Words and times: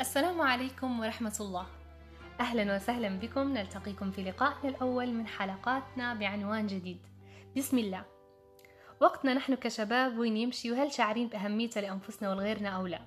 السلام 0.00 0.40
عليكم 0.40 1.00
ورحمة 1.00 1.36
الله. 1.40 1.66
أهلا 2.40 2.76
وسهلا 2.76 3.08
بكم. 3.08 3.54
نلتقيكم 3.54 4.10
في 4.10 4.22
لقائنا 4.22 4.68
الأول 4.68 5.06
من 5.06 5.26
حلقاتنا 5.26 6.14
بعنوان 6.14 6.66
جديد. 6.66 7.00
بسم 7.56 7.78
الله. 7.78 8.04
وقتنا 9.00 9.34
نحن 9.34 9.54
كشباب 9.54 10.18
وين 10.18 10.36
يمشي 10.36 10.72
وهل 10.72 10.92
شاعرين 10.92 11.28
بأهميته 11.28 11.80
لأنفسنا 11.80 12.30
ولغيرنا 12.30 12.68
أو 12.68 12.86
لا. 12.86 13.00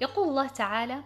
يقول 0.00 0.28
الله 0.28 0.48
تعالى 0.48 1.04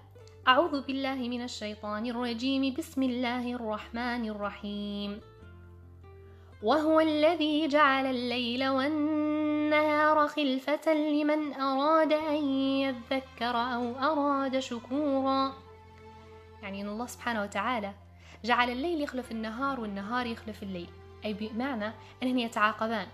أعوذ 0.48 0.86
بالله 0.86 1.14
من 1.14 1.42
الشيطان 1.44 2.06
الرجيم. 2.06 2.74
بسم 2.74 3.02
الله 3.02 3.54
الرحمن 3.54 4.28
الرحيم. 4.28 5.20
وهو 6.62 7.00
الذي 7.00 7.68
جعل 7.68 8.06
الليل 8.06 8.68
والنهار 8.68 10.07
خلفة 10.28 10.94
لمن 10.94 11.54
أراد 11.54 12.12
أن 12.12 12.44
يذكر 12.54 13.56
أو 13.56 13.98
أراد 13.98 14.58
شكورا. 14.58 15.52
يعني 16.62 16.82
أن 16.82 16.88
الله 16.88 17.06
سبحانه 17.06 17.42
وتعالى 17.42 17.92
جعل 18.44 18.70
الليل 18.70 19.02
يخلف 19.02 19.30
النهار 19.30 19.80
والنهار 19.80 20.26
يخلف 20.26 20.62
الليل. 20.62 20.88
أي 21.24 21.34
بمعنى 21.34 21.92
أنهم 22.22 22.38
يتعاقبان. 22.38 23.06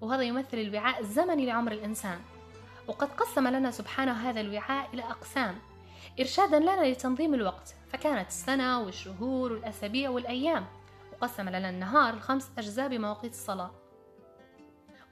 وهذا 0.00 0.22
يمثل 0.22 0.58
الوعاء 0.58 1.00
الزمني 1.00 1.46
لعمر 1.46 1.72
الإنسان. 1.72 2.20
وقد 2.88 3.08
قسم 3.08 3.48
لنا 3.48 3.70
سبحانه 3.70 4.12
هذا 4.12 4.40
الوعاء 4.40 4.88
إلى 4.94 5.02
أقسام. 5.02 5.58
إرشادا 6.20 6.58
لنا 6.58 6.92
لتنظيم 6.92 7.34
الوقت. 7.34 7.74
فكانت 7.92 8.28
السنة 8.28 8.80
والشهور 8.80 9.52
والأسابيع 9.52 10.10
والأيام. 10.10 10.66
وقسم 11.12 11.48
لنا 11.48 11.70
النهار 11.70 12.16
لخمس 12.16 12.50
أجزاء 12.58 12.88
بمواقيت 12.88 13.32
الصلاة. 13.32 13.81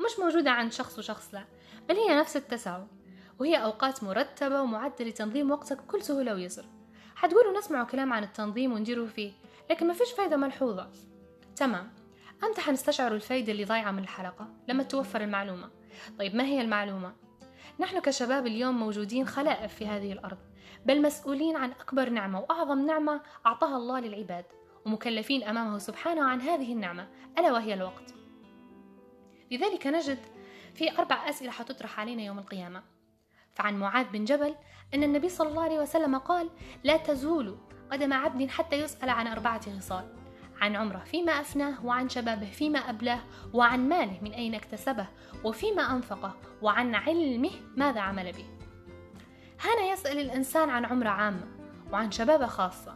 مش 0.04 0.18
موجودة 0.18 0.50
عند 0.50 0.72
شخص 0.72 0.98
وشخص 0.98 1.34
لا 1.34 1.44
بل 1.88 1.96
هي 1.96 2.18
نفس 2.18 2.36
التساوي 2.36 2.86
وهي 3.38 3.64
أوقات 3.64 4.04
مرتبة 4.04 4.62
ومعدة 4.62 5.04
لتنظيم 5.04 5.50
وقتك 5.50 5.82
بكل 5.82 6.02
سهولة 6.02 6.34
ويسر. 6.34 6.64
حتقولوا 7.16 7.58
نسمعوا 7.58 7.86
كلام 7.86 8.12
عن 8.12 8.22
التنظيم 8.22 8.72
ونديروا 8.72 9.06
فيه 9.06 9.32
لكن 9.70 9.86
ما 9.86 9.94
فيش 9.94 10.12
فايدة 10.12 10.36
ملحوظة. 10.36 10.90
تمام 11.56 11.92
أمتى 12.44 12.60
حنستشعروا 12.60 13.16
الفايدة 13.16 13.52
اللي 13.52 13.64
ضايعة 13.64 13.90
من 13.90 14.02
الحلقة 14.02 14.48
لما 14.68 14.82
توفر 14.82 15.20
المعلومة. 15.20 15.70
طيب 16.18 16.34
ما 16.34 16.44
هي 16.44 16.60
المعلومة؟ 16.60 17.12
نحن 17.80 17.98
كشباب 17.98 18.46
اليوم 18.46 18.78
موجودين 18.78 19.26
خلائف 19.26 19.74
في 19.74 19.86
هذه 19.86 20.12
الأرض 20.12 20.38
بل 20.86 21.02
مسؤولين 21.02 21.56
عن 21.56 21.70
أكبر 21.70 22.08
نعمة 22.08 22.40
وأعظم 22.40 22.86
نعمة 22.86 23.20
أعطاها 23.46 23.76
الله 23.76 24.00
للعباد 24.00 24.44
ومكلفين 24.86 25.42
أمامه 25.42 25.78
سبحانه 25.78 26.22
عن 26.22 26.40
هذه 26.40 26.72
النعمة 26.72 27.08
ألا 27.38 27.52
وهي 27.52 27.74
الوقت؟ 27.74 28.19
لذلك 29.50 29.86
نجد 29.86 30.18
في 30.74 30.98
أربع 30.98 31.28
أسئلة 31.28 31.50
حتطرح 31.50 32.00
علينا 32.00 32.22
يوم 32.22 32.38
القيامة. 32.38 32.82
فعن 33.52 33.78
معاذ 33.78 34.06
بن 34.06 34.24
جبل 34.24 34.54
أن 34.94 35.02
النبي 35.02 35.28
صلى 35.28 35.48
الله 35.48 35.62
عليه 35.62 35.78
وسلم 35.78 36.18
قال 36.18 36.50
لا 36.84 36.96
تزول 36.96 37.58
قدم 37.92 38.12
عبد 38.12 38.50
حتى 38.50 38.76
يسأل 38.76 39.10
عن 39.10 39.26
أربعة 39.26 39.78
خصال 39.78 40.16
عن 40.60 40.76
عمره 40.76 40.98
فيما 40.98 41.32
أفناه 41.32 41.86
وعن 41.86 42.08
شبابه 42.08 42.50
فيما 42.50 42.78
أبلاه 42.78 43.20
وعن 43.52 43.88
ماله 43.88 44.18
من 44.22 44.32
أين 44.32 44.54
اكتسبه 44.54 45.06
وفيما 45.44 45.92
أنفقه 45.92 46.36
وعن 46.62 46.94
علمه 46.94 47.50
ماذا 47.76 48.00
عمل 48.00 48.32
به. 48.32 48.46
هنا 49.60 49.92
يسأل 49.92 50.18
الإنسان 50.18 50.70
عن 50.70 50.84
عمره 50.84 51.08
عامة 51.08 51.46
وعن 51.92 52.10
شبابه 52.10 52.46
خاصة. 52.46 52.94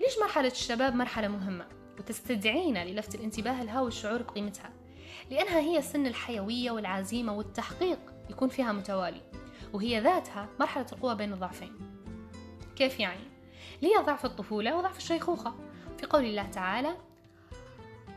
ليش 0.00 0.18
مرحلة 0.18 0.48
الشباب 0.48 0.94
مرحلة 0.94 1.28
مهمة؟ 1.28 1.66
وتستدعينا 1.98 2.84
للفت 2.84 3.14
الانتباه 3.14 3.64
لها 3.64 3.80
والشعور 3.80 4.22
بقيمتها. 4.22 4.85
لأنها 5.30 5.58
هي 5.58 5.82
سن 5.82 6.06
الحيوية 6.06 6.70
والعزيمة 6.70 7.36
والتحقيق 7.36 7.98
يكون 8.30 8.48
فيها 8.48 8.72
متوالي 8.72 9.22
وهي 9.72 10.00
ذاتها 10.00 10.48
مرحلة 10.60 10.86
القوة 10.92 11.14
بين 11.14 11.32
الضعفين. 11.32 11.72
كيف 12.76 13.00
يعني؟ 13.00 13.24
لي 13.82 13.90
ضعف 14.06 14.24
الطفولة 14.24 14.76
وضعف 14.76 14.96
الشيخوخة. 14.96 15.54
في 15.98 16.06
قول 16.06 16.24
الله 16.24 16.42
تعالى 16.42 16.96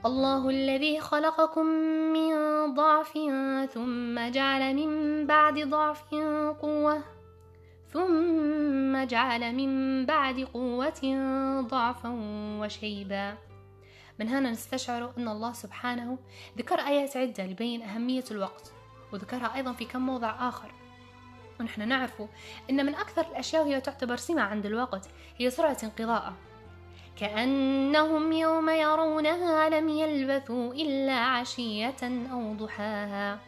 الله 0.05 0.49
الذي 0.49 0.99
خلقكم 0.99 1.65
من 2.13 2.33
ضعف 2.73 3.13
ثم 3.73 4.29
جعل 4.29 4.75
من 4.75 5.27
بعد 5.27 5.59
ضعف 5.59 6.03
قوة 6.61 7.03
ثم 7.88 9.03
جعل 9.03 9.55
من 9.55 10.05
بعد 10.05 10.39
قوة 10.39 11.01
ضعفا 11.61 12.09
وشيبا. 12.61 13.48
من 14.19 14.28
هنا 14.28 14.52
نستشعر 14.52 15.12
أن 15.18 15.28
الله 15.28 15.53
سبحانه 15.53 16.18
ذكر 16.57 16.80
آيات 16.80 17.18
عدة 17.18 17.46
لبين 17.46 17.81
أهمية 17.81 18.24
الوقت 18.31 18.72
وذكرها 19.13 19.56
أيضا 19.56 19.74
في 19.74 19.85
كم 19.85 20.02
موضع 20.02 20.50
آخر. 20.50 20.72
ونحن 21.59 21.88
نعرف 21.88 22.24
أن 22.69 22.85
من 22.85 22.96
أكثر 22.96 23.22
الأشياء 23.22 23.63
وهي 23.63 23.81
تعتبر 23.81 24.16
سمة 24.16 24.41
عند 24.41 24.66
الوقت 24.66 25.09
هي 25.38 25.50
سرعة 25.50 25.78
انقضاءه 25.84 26.34
كأنهم 27.19 28.31
يوم 28.31 28.69
يرونها 28.69 29.69
لم 29.69 29.90
يلبثوا 29.90 30.74
إلا 30.74 31.16
عشية 31.19 32.30
أو 32.31 32.53
ضحاها. 32.53 33.40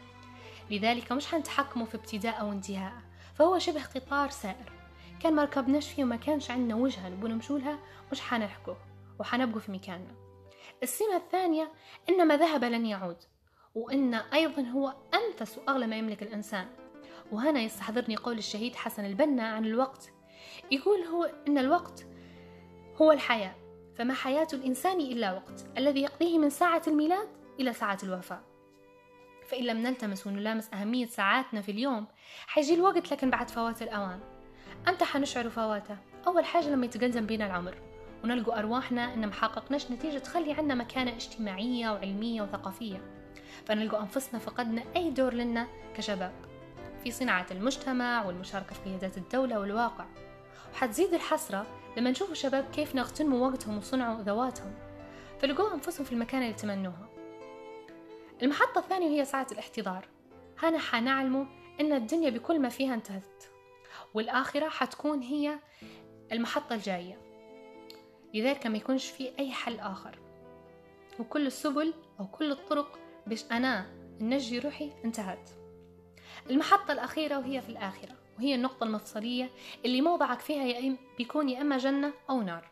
لذلك 0.70 1.12
مش 1.12 1.26
حنتحكموا 1.26 1.86
في 1.86 1.94
ابتداء 1.94 2.40
أو 2.40 2.52
انتهاء 2.52 2.92
فهو 3.34 3.58
شبه 3.58 3.84
قطار 3.84 4.30
سائر. 4.30 4.72
كان 5.20 5.34
ما 5.34 5.44
ركبناش 5.44 5.88
فيه 5.88 6.04
وما 6.04 6.16
كانش 6.16 6.50
عندنا 6.50 6.74
وجهة 6.74 7.08
نبغى 7.08 7.32
نمشولها 7.32 7.78
مش 8.12 8.20
حنلحقه 8.20 8.76
وحنبقوا 9.18 9.60
في 9.60 9.72
مكاننا. 9.72 10.31
السمة 10.82 11.16
الثانية 11.16 11.72
إن 12.08 12.28
ما 12.28 12.36
ذهب 12.36 12.64
لن 12.64 12.86
يعود 12.86 13.16
وإن 13.74 14.14
أيضا 14.14 14.62
هو 14.62 14.94
أنفس 15.14 15.58
وأغلى 15.58 15.86
ما 15.86 15.96
يملك 15.96 16.22
الإنسان. 16.22 16.66
وهنا 17.32 17.60
يستحضرني 17.60 18.16
قول 18.16 18.38
الشهيد 18.38 18.76
حسن 18.76 19.04
البنا 19.04 19.42
عن 19.42 19.64
الوقت. 19.64 20.12
يقول 20.70 21.00
هو 21.00 21.30
إن 21.48 21.58
الوقت 21.58 22.06
هو 22.96 23.12
الحياة 23.12 23.54
فما 23.96 24.14
حياة 24.14 24.48
الإنسان 24.52 25.00
إلا 25.00 25.32
وقت 25.32 25.64
الذي 25.78 26.02
يقضيه 26.02 26.38
من 26.38 26.50
ساعة 26.50 26.82
الميلاد 26.86 27.28
إلى 27.60 27.72
ساعة 27.72 27.98
الوفاة. 28.02 28.40
فإن 29.48 29.64
لم 29.64 29.78
نلتمس 29.78 30.26
ونلامس 30.26 30.74
أهمية 30.74 31.06
ساعاتنا 31.06 31.60
في 31.60 31.70
اليوم 31.70 32.06
حيجي 32.46 32.74
الوقت 32.74 33.12
لكن 33.12 33.30
بعد 33.30 33.50
فوات 33.50 33.82
الأوان. 33.82 34.20
أمتى 34.88 35.04
حنشعر 35.04 35.50
فواته؟ 35.50 35.96
أول 36.26 36.44
حاجة 36.44 36.68
لما 36.68 36.86
يتقدم 36.86 37.26
بينا 37.26 37.46
العمر. 37.46 37.91
ونلقوا 38.24 38.58
أرواحنا 38.58 39.14
إن 39.14 39.28
محققناش 39.28 39.90
نتيجة 39.90 40.18
تخلي 40.18 40.52
عنا 40.52 40.74
مكانة 40.74 41.10
اجتماعية 41.16 41.90
وعلمية 41.90 42.42
وثقافية. 42.42 43.00
فنلقوا 43.66 44.00
أنفسنا 44.00 44.40
فقدنا 44.40 44.82
أي 44.96 45.10
دور 45.10 45.34
لنا 45.34 45.66
كشباب 45.96 46.32
في 47.04 47.10
صناعة 47.10 47.46
المجتمع 47.50 48.26
والمشاركة 48.26 48.74
في 48.74 48.80
قيادات 48.84 49.18
الدولة 49.18 49.60
والواقع. 49.60 50.04
وحتزيد 50.72 51.14
الحسرة 51.14 51.66
لما 51.96 52.10
نشوف 52.10 52.32
شباب 52.32 52.64
كيف 52.72 52.96
اغتنموا 52.96 53.48
وقتهم 53.48 53.78
وصنعوا 53.78 54.22
ذواتهم. 54.22 54.74
فلقوا 55.40 55.74
أنفسهم 55.74 56.04
في 56.04 56.12
المكان 56.12 56.42
اللي 56.42 56.54
تمنوها. 56.54 57.08
المحطة 58.42 58.78
الثانية 58.78 59.20
هي 59.20 59.24
ساعة 59.24 59.46
الاحتضار. 59.52 60.08
هنا 60.62 60.78
حنعلموا 60.78 61.44
أن 61.80 61.92
الدنيا 61.92 62.30
بكل 62.30 62.58
ما 62.58 62.68
فيها 62.68 62.94
انتهت 62.94 63.44
والآخرة 64.14 64.68
حتكون 64.68 65.22
هي 65.22 65.58
المحطة 66.32 66.74
الجاية. 66.74 67.31
لذلك 68.34 68.66
ما 68.66 68.76
يكونش 68.76 69.10
في 69.10 69.38
أي 69.38 69.52
حل 69.52 69.80
آخر. 69.80 70.18
وكل 71.18 71.46
السبل 71.46 71.94
أو 72.20 72.26
كل 72.26 72.52
الطرق 72.52 72.98
باش 73.26 73.44
أنا 73.52 73.86
نجي 74.20 74.58
روحي 74.58 74.92
انتهت. 75.04 75.50
المحطة 76.50 76.92
الأخيرة 76.92 77.38
وهي 77.38 77.60
في 77.60 77.68
الآخرة 77.68 78.14
وهي 78.38 78.54
النقطة 78.54 78.84
المفصلية 78.84 79.50
اللي 79.84 80.00
موضعك 80.00 80.40
فيها 80.40 80.62
يا 80.62 80.88
إما 80.88 80.96
بيكون 81.18 81.48
يا 81.48 81.60
إما 81.60 81.78
جنة 81.78 82.12
أو 82.30 82.42
نار. 82.42 82.70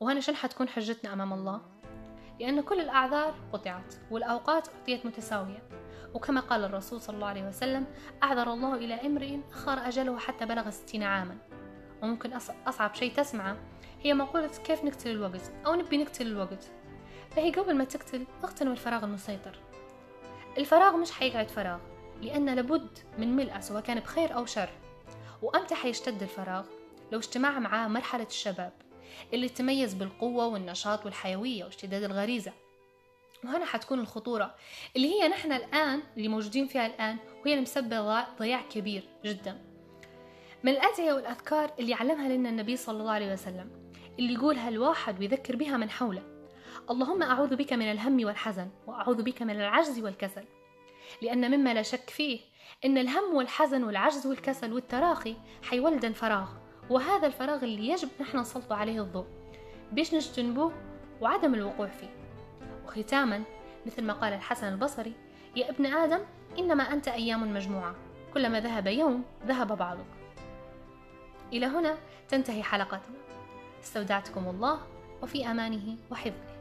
وهنا 0.00 0.20
شن 0.20 0.36
حتكون 0.36 0.68
حجتنا 0.68 1.12
أمام 1.12 1.32
الله؟ 1.32 1.60
لأن 2.40 2.60
كل 2.60 2.80
الأعذار 2.80 3.34
قطعت 3.52 3.94
والأوقات 4.10 4.68
أعطيت 4.68 5.06
متساوية. 5.06 5.68
وكما 6.14 6.40
قال 6.40 6.64
الرسول 6.64 7.00
صلى 7.00 7.16
الله 7.16 7.26
عليه 7.26 7.48
وسلم 7.48 7.86
أعذر 8.22 8.52
الله 8.52 8.74
إلى 8.74 8.94
امرئ 8.94 9.38
أخر 9.50 9.88
أجله 9.88 10.18
حتى 10.18 10.46
بلغ 10.46 10.70
ستين 10.70 11.02
عاما. 11.02 11.47
وممكن 12.02 12.32
أصعب 12.66 12.94
شيء 12.94 13.14
تسمعه 13.14 13.56
هي 14.02 14.14
مقولة 14.14 14.50
كيف 14.64 14.84
نقتل 14.84 15.10
الوقت 15.10 15.52
أو 15.66 15.74
نبي 15.74 15.96
نقتل 15.96 16.26
الوقت. 16.26 16.70
فهي 17.30 17.50
قبل 17.50 17.74
ما 17.74 17.84
تقتل 17.84 18.26
اغتنم 18.44 18.72
الفراغ 18.72 19.04
المسيطر. 19.04 19.58
الفراغ 20.58 20.96
مش 20.96 21.10
حيقعد 21.10 21.48
فراغ 21.48 21.78
لأن 22.22 22.54
لابد 22.54 22.98
من 23.18 23.36
ملئه 23.36 23.60
سواء 23.60 23.82
كان 23.82 24.00
بخير 24.00 24.34
أو 24.34 24.46
شر. 24.46 24.70
وأمتى 25.42 25.74
حيشتد 25.74 26.22
الفراغ؟ 26.22 26.64
لو 27.12 27.18
اجتمع 27.18 27.58
معاه 27.58 27.88
مرحلة 27.88 28.26
الشباب 28.26 28.72
اللي 29.32 29.48
تميز 29.48 29.94
بالقوة 29.94 30.46
والنشاط 30.46 31.04
والحيوية 31.04 31.64
واشتداد 31.64 32.02
الغريزة. 32.02 32.52
وهنا 33.44 33.64
حتكون 33.64 34.00
الخطورة 34.00 34.54
اللي 34.96 35.08
هي 35.08 35.28
نحن 35.28 35.52
الآن 35.52 36.02
اللي 36.16 36.28
موجودين 36.28 36.66
فيها 36.66 36.86
الآن 36.86 37.16
وهي 37.42 37.52
اللي 37.52 37.62
مسببة 37.62 38.24
ضياع 38.38 38.62
كبير 38.62 39.08
جدا. 39.24 39.64
من 40.64 40.72
الأدعية 40.72 41.12
والأذكار 41.12 41.70
اللي 41.78 41.94
علمها 41.94 42.28
لنا 42.28 42.48
النبي 42.48 42.76
صلى 42.76 43.00
الله 43.00 43.12
عليه 43.12 43.32
وسلم 43.32 43.70
اللي 44.18 44.34
يقولها 44.34 44.68
الواحد 44.68 45.20
ويذكر 45.20 45.56
بها 45.56 45.76
من 45.76 45.90
حوله. 45.90 46.22
اللهم 46.90 47.22
أعوذ 47.22 47.56
بك 47.56 47.72
من 47.72 47.90
الهم 47.90 48.24
والحزن 48.24 48.68
وأعوذ 48.86 49.22
بك 49.22 49.42
من 49.42 49.50
العجز 49.50 50.00
والكسل. 50.00 50.44
لأن 51.22 51.50
مما 51.50 51.74
لا 51.74 51.82
شك 51.82 52.10
فيه 52.10 52.40
إن 52.84 52.98
الهم 52.98 53.34
والحزن 53.34 53.84
والعجز 53.84 54.26
والكسل 54.26 54.72
والتراخي 54.72 55.36
حيولد 55.62 56.04
الفراغ 56.04 56.48
وهذا 56.90 57.26
الفراغ 57.26 57.64
اللي 57.64 57.88
يجب 57.88 58.08
نحن 58.20 58.38
نسلط 58.38 58.72
عليه 58.72 59.02
الضوء. 59.02 59.26
بيش 59.92 60.14
نجتنبوه 60.14 60.72
وعدم 61.20 61.54
الوقوع 61.54 61.86
فيه. 61.86 62.10
وختاما 62.86 63.42
مثل 63.86 64.02
ما 64.02 64.12
قال 64.12 64.32
الحسن 64.32 64.72
البصري 64.72 65.12
يا 65.56 65.70
ابن 65.70 65.86
آدم 65.86 66.20
إنما 66.58 66.92
أنت 66.92 67.08
أيام 67.08 67.54
مجموعة. 67.54 67.94
كلما 68.34 68.60
ذهب 68.60 68.86
يوم 68.86 69.24
ذهب 69.46 69.78
بعضك. 69.78 70.17
إلى 71.52 71.66
هنا 71.66 71.98
تنتهي 72.28 72.62
حلقتنا. 72.62 73.16
استودعتكم 73.82 74.48
الله 74.48 74.80
وفي 75.22 75.50
أمانه 75.50 75.96
وحفظه. 76.10 76.57